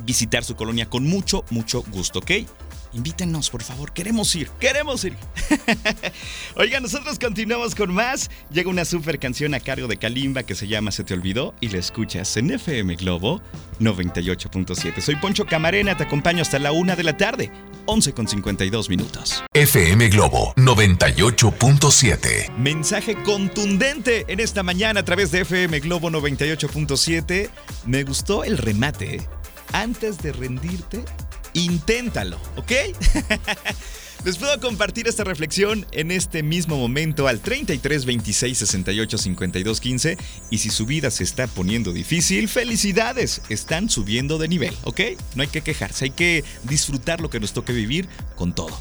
visitar 0.05 0.43
su 0.43 0.55
colonia 0.55 0.89
con 0.89 1.05
mucho, 1.05 1.45
mucho 1.49 1.83
gusto, 1.91 2.19
¿ok? 2.19 2.31
Invítenos, 2.93 3.49
por 3.49 3.63
favor. 3.63 3.93
Queremos 3.93 4.35
ir, 4.35 4.49
queremos 4.59 5.05
ir. 5.05 5.15
Oigan, 6.55 6.83
nosotros 6.83 7.17
continuamos 7.19 7.73
con 7.73 7.93
más. 7.93 8.29
Llega 8.51 8.69
una 8.69 8.83
super 8.83 9.17
canción 9.17 9.53
a 9.53 9.61
cargo 9.61 9.87
de 9.87 9.97
Kalimba 9.97 10.43
que 10.43 10.55
se 10.55 10.67
llama 10.67 10.91
Se 10.91 11.03
te 11.03 11.13
olvidó 11.13 11.53
y 11.61 11.69
la 11.69 11.77
escuchas 11.77 12.35
en 12.35 12.51
FM 12.51 12.95
Globo 12.95 13.41
98.7. 13.79 14.99
Soy 14.99 15.15
Poncho 15.15 15.45
Camarena, 15.45 15.95
te 15.95 16.03
acompaño 16.03 16.41
hasta 16.41 16.59
la 16.59 16.73
una 16.73 16.95
de 16.97 17.03
la 17.03 17.15
tarde. 17.15 17.49
11 17.85 18.13
con 18.13 18.27
52 18.27 18.89
minutos. 18.89 19.43
FM 19.53 20.09
Globo 20.09 20.53
98.7. 20.55 22.55
Mensaje 22.57 23.15
contundente 23.23 24.25
en 24.27 24.39
esta 24.39 24.63
mañana 24.63 25.01
a 25.01 25.03
través 25.03 25.31
de 25.31 25.41
FM 25.41 25.79
Globo 25.79 26.09
98.7. 26.09 27.49
Me 27.85 28.03
gustó 28.03 28.43
el 28.43 28.57
remate. 28.57 29.21
Antes 29.73 30.17
de 30.17 30.33
rendirte, 30.33 31.03
inténtalo, 31.53 32.37
¿ok? 32.57 32.71
Les 34.23 34.37
puedo 34.37 34.59
compartir 34.59 35.07
esta 35.07 35.23
reflexión 35.23 35.87
en 35.91 36.11
este 36.11 36.43
mismo 36.43 36.77
momento 36.77 37.27
al 37.27 37.39
33 37.39 38.05
26 38.05 38.55
68 38.55 39.17
52 39.17 39.81
15 39.81 40.15
y 40.51 40.59
si 40.59 40.69
su 40.69 40.85
vida 40.85 41.09
se 41.09 41.23
está 41.23 41.47
poniendo 41.47 41.91
difícil, 41.91 42.47
felicidades, 42.47 43.41
están 43.49 43.89
subiendo 43.89 44.37
de 44.37 44.47
nivel, 44.47 44.75
¿ok? 44.83 45.01
No 45.33 45.41
hay 45.41 45.47
que 45.47 45.61
quejarse, 45.61 46.05
hay 46.05 46.11
que 46.11 46.43
disfrutar 46.63 47.19
lo 47.19 47.31
que 47.31 47.39
nos 47.39 47.53
toque 47.53 47.73
vivir 47.73 48.07
con 48.35 48.53
todo. 48.53 48.79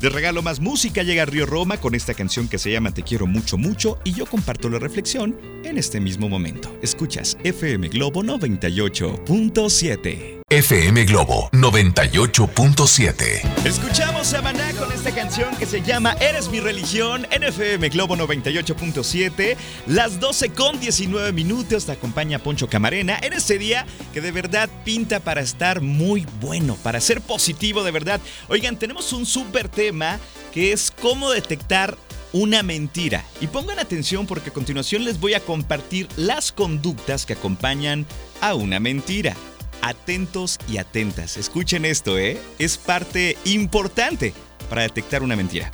Les 0.00 0.12
regalo 0.12 0.42
más 0.42 0.58
música, 0.58 1.04
llega 1.04 1.24
Río 1.24 1.46
Roma 1.46 1.76
con 1.76 1.94
esta 1.94 2.14
canción 2.14 2.48
que 2.48 2.58
se 2.58 2.72
llama 2.72 2.92
Te 2.92 3.04
quiero 3.04 3.28
mucho 3.28 3.58
mucho 3.58 4.00
y 4.02 4.12
yo 4.12 4.26
comparto 4.26 4.68
la 4.70 4.80
reflexión 4.80 5.38
en 5.62 5.78
este 5.78 6.00
mismo 6.00 6.28
momento. 6.28 6.76
Escuchas 6.82 7.38
FM 7.44 7.90
Globo 7.90 8.24
98.7. 8.24 10.39
FM 10.52 11.04
Globo 11.04 11.48
98.7. 11.52 13.64
Escuchamos 13.64 14.34
a 14.34 14.42
Maná 14.42 14.72
con 14.72 14.90
esta 14.90 15.14
canción 15.14 15.54
que 15.54 15.64
se 15.64 15.80
llama 15.80 16.14
Eres 16.14 16.50
mi 16.50 16.58
religión 16.58 17.24
en 17.30 17.44
FM 17.44 17.88
Globo 17.90 18.16
98.7. 18.16 19.56
Las 19.86 20.18
12 20.18 20.50
con 20.50 20.80
19 20.80 21.30
minutos 21.30 21.86
te 21.86 21.92
acompaña 21.92 22.40
Poncho 22.40 22.68
Camarena 22.68 23.16
en 23.22 23.32
este 23.32 23.58
día 23.58 23.86
que 24.12 24.20
de 24.20 24.32
verdad 24.32 24.68
pinta 24.84 25.20
para 25.20 25.40
estar 25.40 25.82
muy 25.82 26.26
bueno, 26.40 26.76
para 26.82 27.00
ser 27.00 27.20
positivo 27.20 27.84
de 27.84 27.92
verdad. 27.92 28.20
Oigan, 28.48 28.76
tenemos 28.76 29.12
un 29.12 29.26
súper 29.26 29.68
tema 29.68 30.18
que 30.52 30.72
es 30.72 30.92
cómo 31.00 31.30
detectar 31.30 31.96
una 32.32 32.64
mentira. 32.64 33.24
Y 33.40 33.46
pongan 33.46 33.78
atención 33.78 34.26
porque 34.26 34.50
a 34.50 34.52
continuación 34.52 35.04
les 35.04 35.20
voy 35.20 35.34
a 35.34 35.40
compartir 35.40 36.08
las 36.16 36.50
conductas 36.50 37.24
que 37.24 37.34
acompañan 37.34 38.04
a 38.40 38.54
una 38.54 38.80
mentira. 38.80 39.36
Atentos 39.82 40.58
y 40.68 40.78
atentas. 40.78 41.36
Escuchen 41.36 41.84
esto, 41.84 42.18
¿eh? 42.18 42.38
Es 42.58 42.78
parte 42.78 43.36
importante 43.44 44.34
para 44.68 44.82
detectar 44.82 45.22
una 45.22 45.36
mentira. 45.36 45.70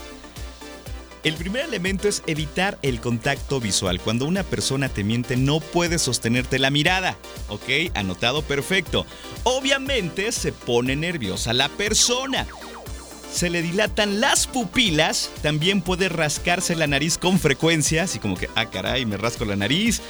El 1.27 1.35
primer 1.35 1.65
elemento 1.65 2.07
es 2.07 2.23
evitar 2.29 2.79
el 2.83 3.01
contacto 3.01 3.59
visual. 3.59 4.01
Cuando 4.01 4.27
una 4.27 4.45
persona 4.45 4.89
te 4.89 5.03
miente 5.03 5.37
no 5.37 5.59
puedes 5.59 6.03
sostenerte 6.03 6.61
la 6.61 6.71
mirada. 6.71 7.17
¿Ok? 7.49 7.91
Anotado 7.95 8.43
perfecto. 8.43 9.07
Obviamente 9.43 10.31
se 10.31 10.53
pone 10.53 10.95
nerviosa 10.95 11.53
la 11.53 11.69
persona. 11.69 12.47
Se 13.33 13.51
le 13.51 13.61
dilatan 13.61 14.21
las 14.21 14.47
pupilas, 14.47 15.31
también 15.43 15.83
puede 15.83 16.09
rascarse 16.09 16.77
la 16.77 16.87
nariz 16.87 17.19
con 17.19 17.41
frecuencia, 17.41 18.05
así 18.05 18.21
como 18.21 18.37
que, 18.37 18.49
ah, 18.55 18.71
caray, 18.71 19.05
me 19.05 19.17
rasco 19.17 19.45
la 19.45 19.57
nariz. 19.57 20.01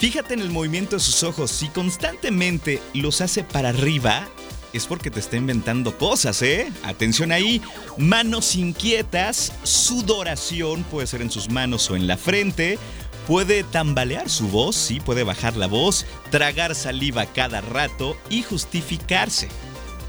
Fíjate 0.00 0.32
en 0.32 0.40
el 0.40 0.48
movimiento 0.48 0.96
de 0.96 1.00
sus 1.00 1.22
ojos. 1.24 1.50
Si 1.50 1.68
constantemente 1.68 2.80
los 2.94 3.20
hace 3.20 3.44
para 3.44 3.68
arriba, 3.68 4.26
es 4.72 4.86
porque 4.86 5.10
te 5.10 5.20
está 5.20 5.36
inventando 5.36 5.98
cosas, 5.98 6.40
¿eh? 6.40 6.72
Atención 6.84 7.32
ahí. 7.32 7.60
Manos 7.98 8.56
inquietas, 8.56 9.52
sudoración, 9.62 10.84
puede 10.84 11.06
ser 11.06 11.20
en 11.20 11.30
sus 11.30 11.50
manos 11.50 11.90
o 11.90 11.96
en 11.96 12.06
la 12.06 12.16
frente. 12.16 12.78
Puede 13.26 13.62
tambalear 13.62 14.30
su 14.30 14.48
voz, 14.48 14.74
sí, 14.74 15.00
puede 15.00 15.22
bajar 15.22 15.58
la 15.58 15.66
voz, 15.66 16.06
tragar 16.30 16.74
saliva 16.74 17.26
cada 17.26 17.60
rato 17.60 18.16
y 18.30 18.42
justificarse. 18.42 19.50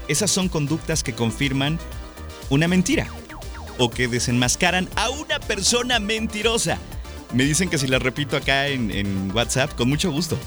Esas 0.08 0.30
son 0.30 0.48
conductas 0.48 1.02
que 1.02 1.12
confirman 1.12 1.78
una 2.48 2.66
mentira 2.66 3.08
o 3.76 3.90
que 3.90 4.08
desenmascaran 4.08 4.88
a 4.96 5.10
una 5.10 5.38
persona 5.38 6.00
mentirosa. 6.00 6.78
Me 7.32 7.44
dicen 7.44 7.70
que 7.70 7.78
si 7.78 7.86
la 7.86 7.98
repito 7.98 8.36
acá 8.36 8.68
en, 8.68 9.30
WhatsApp, 9.34 9.74
con 9.74 9.88
mucho 9.88 10.10
gusto. 10.10 10.38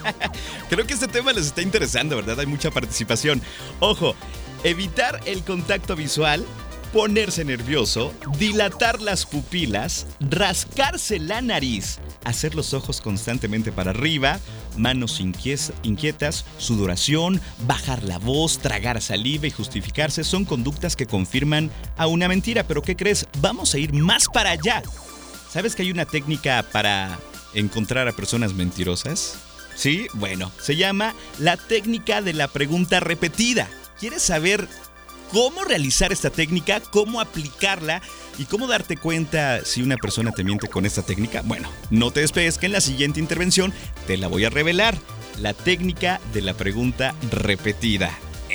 Creo 0.70 0.86
que 0.86 0.94
este 0.94 1.08
tema 1.08 1.32
les 1.32 1.46
está 1.46 1.60
interesando, 1.60 2.16
¿verdad? 2.16 2.40
Hay 2.40 2.46
mucha 2.46 2.70
participación. 2.70 3.42
Ojo, 3.80 4.14
evitar 4.62 5.20
el 5.26 5.42
contacto 5.42 5.94
visual, 5.96 6.44
ponerse 6.94 7.44
nervioso, 7.44 8.14
dilatar 8.38 9.02
las 9.02 9.26
pupilas, 9.26 10.06
rascarse 10.20 11.18
la 11.18 11.42
nariz, 11.42 11.98
hacer 12.24 12.54
los 12.54 12.72
ojos 12.72 13.02
constantemente 13.02 13.70
para 13.70 13.90
arriba, 13.90 14.40
manos 14.78 15.20
inquietas, 15.20 16.46
sudoración, 16.56 17.40
bajar 17.66 18.02
la 18.02 18.18
voz, 18.18 18.60
tragar 18.60 19.02
saliva 19.02 19.46
y 19.46 19.50
justificarse 19.50 20.24
son 20.24 20.46
conductas 20.46 20.96
que 20.96 21.06
confirman 21.06 21.70
a 21.98 22.06
una 22.06 22.28
mentira. 22.28 22.64
Pero 22.64 22.80
¿qué 22.80 22.96
crees? 22.96 23.26
Vamos 23.40 23.74
a 23.74 23.78
ir 23.78 23.92
más 23.92 24.24
para 24.32 24.50
allá. 24.50 24.82
¿Sabes 25.54 25.76
que 25.76 25.82
hay 25.82 25.92
una 25.92 26.04
técnica 26.04 26.64
para 26.72 27.16
encontrar 27.54 28.08
a 28.08 28.12
personas 28.12 28.54
mentirosas? 28.54 29.36
Sí, 29.76 30.08
bueno, 30.14 30.50
se 30.60 30.74
llama 30.74 31.14
la 31.38 31.56
técnica 31.56 32.22
de 32.22 32.32
la 32.32 32.48
pregunta 32.48 32.98
repetida. 32.98 33.68
¿Quieres 34.00 34.20
saber 34.20 34.66
cómo 35.30 35.62
realizar 35.62 36.12
esta 36.12 36.30
técnica, 36.30 36.80
cómo 36.80 37.20
aplicarla 37.20 38.02
y 38.36 38.46
cómo 38.46 38.66
darte 38.66 38.96
cuenta 38.96 39.64
si 39.64 39.80
una 39.80 39.96
persona 39.96 40.32
te 40.32 40.42
miente 40.42 40.66
con 40.66 40.86
esta 40.86 41.02
técnica? 41.02 41.42
Bueno, 41.44 41.70
no 41.88 42.10
te 42.10 42.18
despegues 42.18 42.58
que 42.58 42.66
en 42.66 42.72
la 42.72 42.80
siguiente 42.80 43.20
intervención 43.20 43.72
te 44.08 44.16
la 44.16 44.26
voy 44.26 44.44
a 44.44 44.50
revelar. 44.50 44.98
La 45.40 45.54
técnica 45.54 46.20
de 46.32 46.42
la 46.42 46.54
pregunta 46.54 47.14
repetida. 47.30 48.10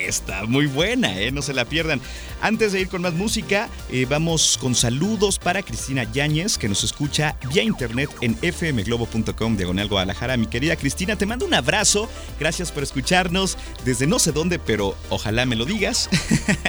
Está 0.09 0.45
muy 0.45 0.65
buena, 0.65 1.19
¿eh? 1.19 1.31
no 1.31 1.43
se 1.43 1.53
la 1.53 1.65
pierdan. 1.65 2.01
Antes 2.41 2.71
de 2.71 2.81
ir 2.81 2.89
con 2.89 3.03
más 3.03 3.13
música, 3.13 3.69
eh, 3.91 4.07
vamos 4.09 4.57
con 4.59 4.73
saludos 4.73 5.37
para 5.37 5.61
Cristina 5.61 6.03
Yáñez, 6.03 6.57
que 6.57 6.67
nos 6.67 6.83
escucha 6.83 7.37
vía 7.53 7.61
internet 7.61 8.09
en 8.21 8.35
fmglobo.com, 8.35 9.55
diagonal 9.55 9.87
Guadalajara. 9.87 10.35
Mi 10.35 10.47
querida 10.47 10.75
Cristina, 10.77 11.15
te 11.15 11.27
mando 11.27 11.45
un 11.45 11.53
abrazo. 11.53 12.09
Gracias 12.39 12.71
por 12.71 12.81
escucharnos 12.81 13.55
desde 13.85 14.07
no 14.07 14.17
sé 14.17 14.31
dónde, 14.31 14.57
pero 14.57 14.97
ojalá 15.09 15.45
me 15.45 15.55
lo 15.55 15.65
digas. 15.65 16.09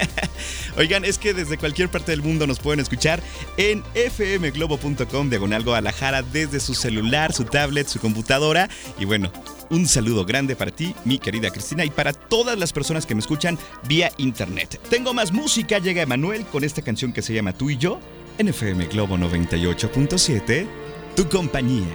Oigan, 0.76 1.06
es 1.06 1.16
que 1.16 1.32
desde 1.32 1.56
cualquier 1.56 1.88
parte 1.88 2.12
del 2.12 2.22
mundo 2.22 2.46
nos 2.46 2.58
pueden 2.58 2.80
escuchar 2.80 3.22
en 3.56 3.82
fmglobo.com, 3.94 5.30
diagonal 5.30 5.64
Guadalajara, 5.64 6.20
desde 6.22 6.60
su 6.60 6.74
celular, 6.74 7.32
su 7.32 7.44
tablet, 7.44 7.88
su 7.88 8.00
computadora. 8.00 8.68
Y 8.98 9.06
bueno, 9.06 9.32
un 9.70 9.86
saludo 9.86 10.24
grande 10.24 10.56
para 10.56 10.70
ti, 10.70 10.94
mi 11.04 11.18
querida 11.18 11.50
Cristina, 11.50 11.84
y 11.84 11.90
para 11.90 12.12
todas 12.12 12.58
las 12.58 12.72
personas 12.72 13.06
que 13.06 13.14
me 13.14 13.20
escuchan 13.20 13.58
vía 13.88 14.12
internet. 14.18 14.80
Tengo 14.90 15.14
más 15.14 15.32
música, 15.32 15.78
llega 15.78 16.02
Emanuel 16.02 16.44
con 16.46 16.64
esta 16.64 16.82
canción 16.82 17.12
que 17.12 17.22
se 17.22 17.32
llama 17.32 17.52
Tú 17.52 17.70
y 17.70 17.76
yo, 17.76 18.00
en 18.38 18.48
FM 18.48 18.86
Globo 18.86 19.16
98.7, 19.16 20.66
tu 21.16 21.28
compañía. 21.28 21.88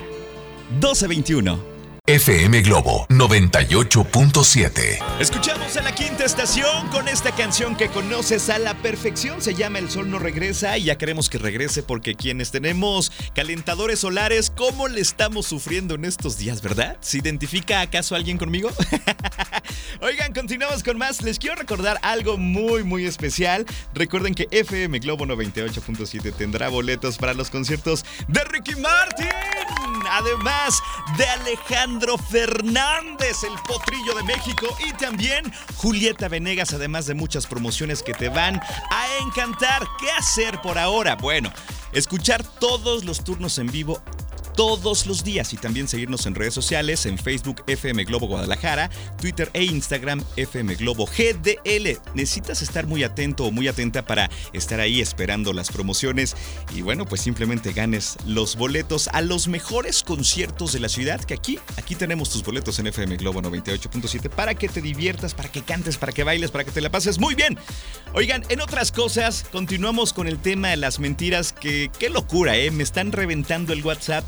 1221. 0.71 1.75
FM 2.07 2.61
Globo 2.61 3.07
98.7. 3.09 4.99
Escuchamos 5.19 5.75
a 5.75 5.81
la 5.81 5.95
quinta 5.95 6.23
estación 6.23 6.87
con 6.89 7.07
esta 7.07 7.31
canción 7.31 7.75
que 7.75 7.87
conoces 7.87 8.51
a 8.51 8.59
la 8.59 8.75
perfección. 8.75 9.41
Se 9.41 9.55
llama 9.55 9.79
El 9.79 9.89
Sol 9.89 10.11
no 10.11 10.19
regresa 10.19 10.77
y 10.77 10.83
ya 10.83 10.99
queremos 10.99 11.29
que 11.29 11.39
regrese 11.39 11.81
porque 11.81 12.13
quienes 12.13 12.51
tenemos 12.51 13.11
calentadores 13.33 14.01
solares, 14.01 14.51
¿cómo 14.55 14.87
le 14.87 15.01
estamos 15.01 15.45
sufriendo 15.45 15.95
en 15.95 16.05
estos 16.05 16.37
días, 16.37 16.61
verdad? 16.61 16.97
¿Se 17.01 17.17
identifica 17.17 17.81
acaso 17.81 18.15
alguien 18.15 18.37
conmigo? 18.37 18.71
Oigan, 20.01 20.33
continuamos 20.33 20.83
con 20.83 20.97
más. 20.97 21.21
Les 21.21 21.39
quiero 21.39 21.55
recordar 21.55 21.99
algo 22.01 22.37
muy, 22.37 22.83
muy 22.83 23.05
especial. 23.05 23.65
Recuerden 23.93 24.33
que 24.33 24.47
FM 24.51 24.99
Globo 24.99 25.25
98.7 25.25 26.33
tendrá 26.33 26.69
boletos 26.69 27.17
para 27.17 27.33
los 27.33 27.49
conciertos 27.49 28.05
de 28.27 28.43
Ricky 28.45 28.75
Martin. 28.75 29.27
Además 30.09 30.75
de 31.17 31.25
Alejandro 31.25 32.17
Fernández, 32.17 33.43
el 33.43 33.57
potrillo 33.67 34.13
de 34.15 34.23
México, 34.23 34.67
y 34.87 34.93
también 34.93 35.51
Julieta 35.77 36.27
Venegas, 36.27 36.73
además 36.73 37.05
de 37.05 37.15
muchas 37.15 37.47
promociones 37.47 38.03
que 38.03 38.13
te 38.13 38.29
van 38.29 38.55
a 38.55 39.07
encantar. 39.21 39.85
¿Qué 39.99 40.09
hacer 40.11 40.61
por 40.61 40.77
ahora? 40.77 41.15
Bueno, 41.15 41.51
escuchar 41.91 42.43
todos 42.43 43.03
los 43.03 43.23
turnos 43.23 43.57
en 43.57 43.67
vivo 43.67 44.01
todos 44.55 45.05
los 45.05 45.23
días 45.23 45.53
y 45.53 45.57
también 45.57 45.87
seguirnos 45.87 46.25
en 46.25 46.35
redes 46.35 46.53
sociales, 46.53 47.05
en 47.05 47.17
Facebook 47.17 47.63
FM 47.67 48.05
Globo 48.05 48.27
Guadalajara, 48.27 48.89
Twitter 49.19 49.49
e 49.53 49.63
Instagram 49.63 50.23
FM 50.37 50.75
Globo 50.75 51.05
GDL. 51.05 51.99
Necesitas 52.13 52.61
estar 52.61 52.87
muy 52.87 53.03
atento 53.03 53.45
o 53.45 53.51
muy 53.51 53.67
atenta 53.67 54.05
para 54.05 54.29
estar 54.53 54.79
ahí 54.79 55.01
esperando 55.01 55.53
las 55.53 55.71
promociones 55.71 56.35
y 56.73 56.81
bueno, 56.81 57.05
pues 57.05 57.21
simplemente 57.21 57.73
ganes 57.73 58.17
los 58.25 58.55
boletos 58.55 59.09
a 59.09 59.21
los 59.21 59.47
mejores 59.47 60.03
conciertos 60.03 60.71
de 60.73 60.79
la 60.79 60.89
ciudad 60.89 61.19
que 61.21 61.33
aquí, 61.33 61.59
aquí 61.77 61.95
tenemos 61.95 62.29
tus 62.29 62.43
boletos 62.43 62.79
en 62.79 62.87
FM 62.87 63.17
Globo 63.17 63.41
98.7 63.41 64.29
para 64.29 64.55
que 64.55 64.69
te 64.69 64.81
diviertas, 64.81 65.33
para 65.33 65.51
que 65.51 65.61
cantes, 65.61 65.97
para 65.97 66.11
que 66.11 66.23
bailes, 66.23 66.51
para 66.51 66.63
que 66.63 66.71
te 66.71 66.81
la 66.81 66.89
pases 66.89 67.19
muy 67.19 67.35
bien. 67.35 67.57
Oigan, 68.13 68.43
en 68.49 68.61
otras 68.61 68.91
cosas, 68.91 69.45
continuamos 69.51 70.13
con 70.13 70.27
el 70.27 70.39
tema 70.39 70.69
de 70.69 70.77
las 70.77 70.99
mentiras 70.99 71.51
que 71.51 71.91
qué 71.99 72.09
locura, 72.09 72.55
¿eh? 72.55 72.71
Me 72.71 72.83
están 72.83 73.11
reventando 73.11 73.73
el 73.73 73.83
WhatsApp 73.83 74.23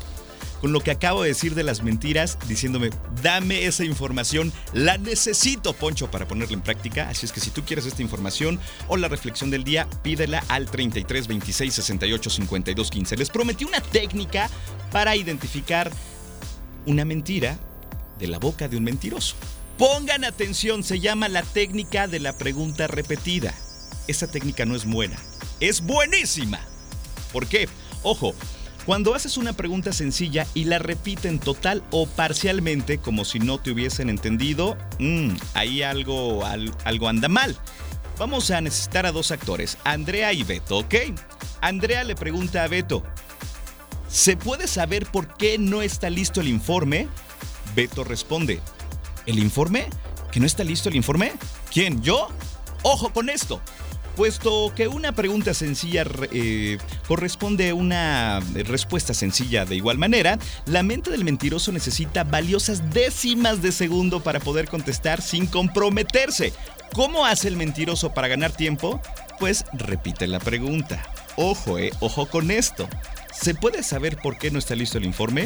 con 0.60 0.72
lo 0.72 0.80
que 0.80 0.90
acabo 0.90 1.22
de 1.22 1.28
decir 1.28 1.54
de 1.54 1.62
las 1.62 1.82
mentiras, 1.82 2.38
diciéndome, 2.48 2.90
dame 3.22 3.66
esa 3.66 3.84
información. 3.84 4.52
La 4.72 4.98
necesito, 4.98 5.72
Poncho, 5.72 6.10
para 6.10 6.26
ponerla 6.26 6.54
en 6.54 6.62
práctica. 6.62 7.08
Así 7.08 7.26
es 7.26 7.32
que 7.32 7.40
si 7.40 7.50
tú 7.50 7.62
quieres 7.64 7.86
esta 7.86 8.02
información 8.02 8.58
o 8.88 8.96
la 8.96 9.08
reflexión 9.08 9.50
del 9.50 9.64
día, 9.64 9.88
pídela 10.02 10.44
al 10.48 10.70
33 10.70 11.28
26 11.28 11.74
68 11.74 12.30
52 12.30 12.90
15. 12.90 13.16
Les 13.16 13.30
prometí 13.30 13.64
una 13.64 13.80
técnica 13.80 14.50
para 14.90 15.16
identificar 15.16 15.90
una 16.86 17.04
mentira 17.04 17.58
de 18.18 18.28
la 18.28 18.38
boca 18.38 18.68
de 18.68 18.76
un 18.76 18.84
mentiroso. 18.84 19.36
Pongan 19.78 20.24
atención, 20.24 20.82
se 20.82 20.98
llama 20.98 21.28
la 21.28 21.42
técnica 21.42 22.08
de 22.08 22.18
la 22.18 22.36
pregunta 22.36 22.88
repetida. 22.88 23.54
Esa 24.08 24.26
técnica 24.26 24.64
no 24.64 24.74
es 24.74 24.84
buena, 24.84 25.16
es 25.60 25.82
buenísima. 25.82 26.60
¿Por 27.32 27.46
qué? 27.46 27.68
Ojo, 28.02 28.34
cuando 28.88 29.14
haces 29.14 29.36
una 29.36 29.52
pregunta 29.52 29.92
sencilla 29.92 30.46
y 30.54 30.64
la 30.64 30.78
repiten 30.78 31.40
total 31.40 31.84
o 31.90 32.06
parcialmente 32.06 32.96
como 32.96 33.26
si 33.26 33.38
no 33.38 33.58
te 33.58 33.70
hubiesen 33.70 34.08
entendido, 34.08 34.78
mmm, 34.98 35.32
ahí 35.52 35.82
algo, 35.82 36.42
algo 36.46 37.08
anda 37.10 37.28
mal. 37.28 37.54
Vamos 38.16 38.50
a 38.50 38.62
necesitar 38.62 39.04
a 39.04 39.12
dos 39.12 39.30
actores, 39.30 39.76
Andrea 39.84 40.32
y 40.32 40.42
Beto, 40.42 40.78
¿ok? 40.78 40.94
Andrea 41.60 42.02
le 42.02 42.14
pregunta 42.14 42.64
a 42.64 42.68
Beto, 42.68 43.02
¿se 44.08 44.38
puede 44.38 44.66
saber 44.66 45.04
por 45.04 45.36
qué 45.36 45.58
no 45.58 45.82
está 45.82 46.08
listo 46.08 46.40
el 46.40 46.48
informe? 46.48 47.08
Beto 47.76 48.04
responde, 48.04 48.58
¿el 49.26 49.38
informe? 49.38 49.90
¿Que 50.32 50.40
no 50.40 50.46
está 50.46 50.64
listo 50.64 50.88
el 50.88 50.96
informe? 50.96 51.34
¿Quién? 51.70 52.00
¿Yo? 52.00 52.28
Ojo 52.84 53.12
con 53.12 53.28
esto. 53.28 53.60
Puesto 54.18 54.72
que 54.74 54.88
una 54.88 55.12
pregunta 55.12 55.54
sencilla 55.54 56.04
eh, 56.32 56.78
corresponde 57.06 57.68
a 57.68 57.74
una 57.76 58.40
respuesta 58.64 59.14
sencilla 59.14 59.64
de 59.64 59.76
igual 59.76 59.96
manera, 59.96 60.40
la 60.66 60.82
mente 60.82 61.12
del 61.12 61.22
mentiroso 61.22 61.70
necesita 61.70 62.24
valiosas 62.24 62.90
décimas 62.90 63.62
de 63.62 63.70
segundo 63.70 64.18
para 64.18 64.40
poder 64.40 64.66
contestar 64.66 65.22
sin 65.22 65.46
comprometerse. 65.46 66.52
¿Cómo 66.94 67.26
hace 67.26 67.46
el 67.46 67.54
mentiroso 67.54 68.12
para 68.12 68.26
ganar 68.26 68.50
tiempo? 68.50 69.00
Pues 69.38 69.64
repite 69.72 70.26
la 70.26 70.40
pregunta. 70.40 71.00
Ojo, 71.36 71.78
eh, 71.78 71.92
ojo 72.00 72.26
con 72.26 72.50
esto. 72.50 72.88
¿Se 73.32 73.54
puede 73.54 73.84
saber 73.84 74.16
por 74.16 74.36
qué 74.36 74.50
no 74.50 74.58
está 74.58 74.74
listo 74.74 74.98
el 74.98 75.04
informe? 75.04 75.42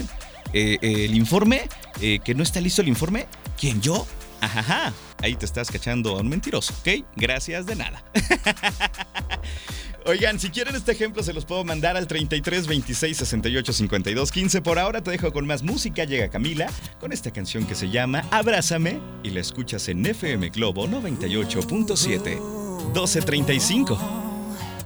Eh, 0.54 0.78
eh, 0.80 1.04
¿El 1.04 1.14
informe? 1.14 1.68
¿Que 2.00 2.34
no 2.34 2.42
está 2.42 2.62
listo 2.62 2.80
el 2.80 2.88
informe? 2.88 3.26
¿Quién 3.60 3.82
yo? 3.82 4.06
Ajá, 4.40 4.94
ahí 5.22 5.36
te 5.36 5.46
estás 5.46 5.70
cachando 5.70 6.16
a 6.16 6.20
un 6.20 6.28
mentiroso, 6.28 6.74
¿ok? 6.80 7.04
Gracias 7.16 7.66
de 7.66 7.76
nada. 7.76 8.04
Oigan, 10.04 10.40
si 10.40 10.50
quieren 10.50 10.74
este 10.74 10.92
ejemplo 10.92 11.22
se 11.22 11.32
los 11.32 11.44
puedo 11.44 11.62
mandar 11.62 11.96
al 11.96 12.08
33 12.08 12.66
26 12.66 13.16
68 13.16 13.72
52 13.72 14.32
15. 14.32 14.60
Por 14.62 14.78
ahora 14.78 15.00
te 15.00 15.12
dejo 15.12 15.32
con 15.32 15.46
más 15.46 15.62
música. 15.62 16.04
Llega 16.04 16.28
Camila 16.28 16.68
con 16.98 17.12
esta 17.12 17.30
canción 17.30 17.66
que 17.66 17.76
se 17.76 17.88
llama 17.88 18.24
Abrázame 18.32 18.98
y 19.22 19.30
la 19.30 19.40
escuchas 19.40 19.88
en 19.88 20.04
FM 20.04 20.50
Globo 20.50 20.88
98.7 20.88 22.40
1235. 22.86 24.31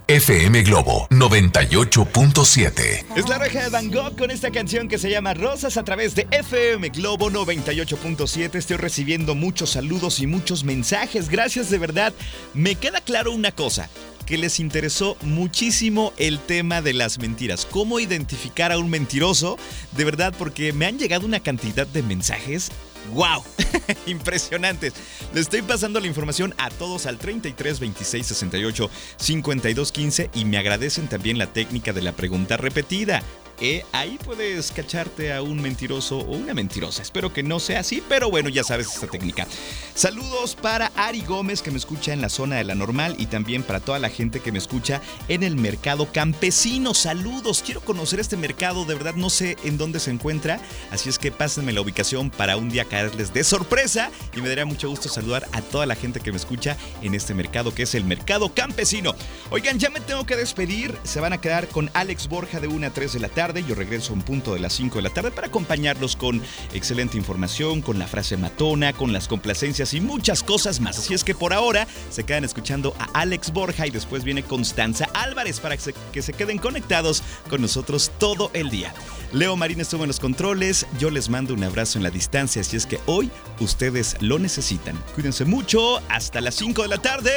FM 0.09 0.61
Globo 0.63 1.05
98.7. 1.09 3.05
Es 3.17 3.27
la 3.27 3.39
reja 3.39 3.61
de 3.61 3.69
Van 3.69 3.91
Gogh 3.91 4.17
con 4.17 4.31
esta 4.31 4.51
canción 4.51 4.87
que 4.87 4.97
se 4.97 5.09
llama 5.09 5.33
Rosas 5.33 5.75
a 5.75 5.83
través 5.83 6.15
de 6.15 6.25
FM 6.31 6.87
Globo 6.91 7.29
98.7. 7.29 8.55
Estoy 8.55 8.77
recibiendo 8.77 9.35
muchos 9.35 9.71
saludos 9.71 10.21
y 10.21 10.27
muchos 10.27 10.63
mensajes. 10.63 11.27
Gracias 11.27 11.69
de 11.69 11.77
verdad. 11.77 12.13
Me 12.53 12.75
queda 12.75 13.01
claro 13.01 13.33
una 13.33 13.51
cosa 13.51 13.89
que 14.25 14.37
les 14.37 14.61
interesó 14.61 15.17
muchísimo 15.23 16.13
el 16.15 16.39
tema 16.39 16.81
de 16.81 16.93
las 16.93 17.19
mentiras. 17.19 17.65
¿Cómo 17.65 17.99
identificar 17.99 18.71
a 18.71 18.77
un 18.77 18.89
mentiroso? 18.89 19.57
De 19.91 20.05
verdad, 20.05 20.33
porque 20.37 20.71
me 20.71 20.85
han 20.85 20.99
llegado 20.99 21.25
una 21.25 21.41
cantidad 21.41 21.85
de 21.85 22.03
mensajes 22.03 22.71
¡Wow! 23.13 23.43
Impresionantes. 24.05 24.93
Le 25.33 25.41
estoy 25.41 25.61
pasando 25.61 25.99
la 25.99 26.07
información 26.07 26.53
a 26.57 26.69
todos 26.69 27.05
al 27.05 27.17
33 27.17 27.79
26 27.79 28.25
68 28.27 28.89
52 29.17 29.91
15 29.91 30.29
y 30.33 30.45
me 30.45 30.57
agradecen 30.57 31.07
también 31.07 31.37
la 31.37 31.47
técnica 31.47 31.93
de 31.93 32.01
la 32.01 32.11
pregunta 32.11 32.57
repetida. 32.57 33.21
Eh, 33.59 33.83
ahí 33.91 34.19
puedes 34.23 34.71
cacharte 34.71 35.33
a 35.33 35.41
un 35.41 35.59
mentiroso 35.59 36.19
o 36.19 36.35
una 36.35 36.53
mentirosa. 36.53 37.01
Espero 37.01 37.33
que 37.33 37.41
no 37.41 37.59
sea 37.59 37.79
así, 37.79 38.03
pero 38.07 38.29
bueno, 38.29 38.49
ya 38.49 38.63
sabes 38.63 38.93
esta 38.93 39.07
técnica. 39.07 39.47
Saludos 39.95 40.55
para 40.55 40.91
Ari 40.95 41.21
Gómez 41.21 41.63
que 41.63 41.71
me 41.71 41.77
escucha 41.77 42.13
en 42.13 42.21
la 42.21 42.29
zona 42.29 42.57
de 42.57 42.63
la 42.63 42.75
normal 42.75 43.15
y 43.17 43.25
también 43.25 43.63
para 43.63 43.79
toda 43.79 43.97
la 43.97 44.09
gente 44.09 44.41
que 44.41 44.51
me 44.51 44.59
escucha 44.59 45.01
en 45.27 45.41
el 45.41 45.55
mercado 45.55 46.11
campesino. 46.11 46.93
Saludos, 46.93 47.63
quiero 47.65 47.81
conocer 47.81 48.19
este 48.19 48.37
mercado, 48.37 48.85
de 48.85 48.93
verdad 48.93 49.15
no 49.15 49.31
sé 49.31 49.57
en 49.63 49.79
dónde 49.79 49.99
se 49.99 50.11
encuentra, 50.11 50.59
así 50.91 51.09
es 51.09 51.17
que 51.17 51.31
pásenme 51.31 51.73
la 51.73 51.81
ubicación 51.81 52.29
para 52.29 52.57
un 52.57 52.69
día 52.69 52.85
caerles 52.85 53.33
de 53.33 53.43
sorpresa 53.43 54.11
y 54.35 54.41
me 54.41 54.49
daría 54.49 54.65
mucho 54.65 54.87
gusto 54.87 55.09
saludar 55.09 55.47
a 55.51 55.61
toda 55.61 55.87
la 55.87 55.95
gente 55.95 56.19
que 56.19 56.31
me 56.31 56.37
escucha 56.37 56.77
en 57.01 57.15
este 57.15 57.33
mercado 57.33 57.73
que 57.73 57.83
es 57.83 57.95
el 57.95 58.03
mercado 58.03 58.53
campesino. 58.53 59.15
Oigan, 59.49 59.79
ya 59.79 59.89
me 59.89 59.99
tengo 59.99 60.27
que 60.27 60.35
despedir, 60.35 60.95
se 61.03 61.19
van 61.19 61.33
a 61.33 61.41
quedar 61.41 61.67
con 61.67 61.89
Alex 61.95 62.27
Borja 62.27 62.59
de 62.59 62.67
1 62.67 62.85
a 62.85 62.89
3 62.91 63.13
de 63.13 63.19
la 63.19 63.29
tarde 63.29 63.46
yo 63.55 63.75
regreso 63.75 64.13
un 64.13 64.21
punto 64.21 64.53
de 64.53 64.59
las 64.59 64.73
5 64.73 64.97
de 64.97 65.01
la 65.01 65.09
tarde 65.09 65.31
para 65.31 65.47
acompañarlos 65.47 66.15
con 66.15 66.41
excelente 66.73 67.17
información, 67.17 67.81
con 67.81 67.97
la 67.97 68.07
frase 68.07 68.37
matona, 68.37 68.93
con 68.93 69.13
las 69.13 69.27
complacencias 69.27 69.93
y 69.93 70.01
muchas 70.01 70.43
cosas 70.43 70.79
más. 70.79 70.99
Así 70.99 71.13
es 71.13 71.23
que 71.23 71.33
por 71.33 71.53
ahora 71.53 71.87
se 72.09 72.23
quedan 72.23 72.43
escuchando 72.43 72.95
a 72.99 73.21
Alex 73.21 73.53
Borja 73.53 73.87
y 73.87 73.91
después 73.91 74.23
viene 74.23 74.43
Constanza 74.43 75.07
Álvarez 75.13 75.59
para 75.59 75.77
que 75.77 75.83
se, 75.83 75.93
que 76.11 76.21
se 76.21 76.33
queden 76.33 76.57
conectados 76.57 77.23
con 77.49 77.61
nosotros 77.61 78.11
todo 78.19 78.51
el 78.53 78.69
día. 78.69 78.93
Leo 79.31 79.55
Marín 79.55 79.81
estuvo 79.81 80.03
en 80.03 80.07
los 80.07 80.19
controles, 80.19 80.85
yo 80.99 81.09
les 81.09 81.29
mando 81.29 81.53
un 81.53 81.63
abrazo 81.63 81.99
en 81.99 82.03
la 82.03 82.09
distancia, 82.09 82.61
así 82.61 82.77
es 82.77 82.85
que 82.85 82.99
hoy 83.05 83.29
ustedes 83.59 84.15
lo 84.21 84.39
necesitan. 84.39 84.97
Cuídense 85.15 85.45
mucho, 85.45 86.01
hasta 86.09 86.41
las 86.41 86.55
5 86.55 86.83
de 86.83 86.87
la 86.87 86.97
tarde. 86.97 87.31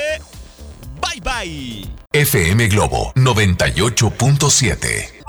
Bye 1.01 1.21
bye. 1.21 1.89
FM 2.13 2.69
Globo 2.69 3.13
98.7 3.15 5.20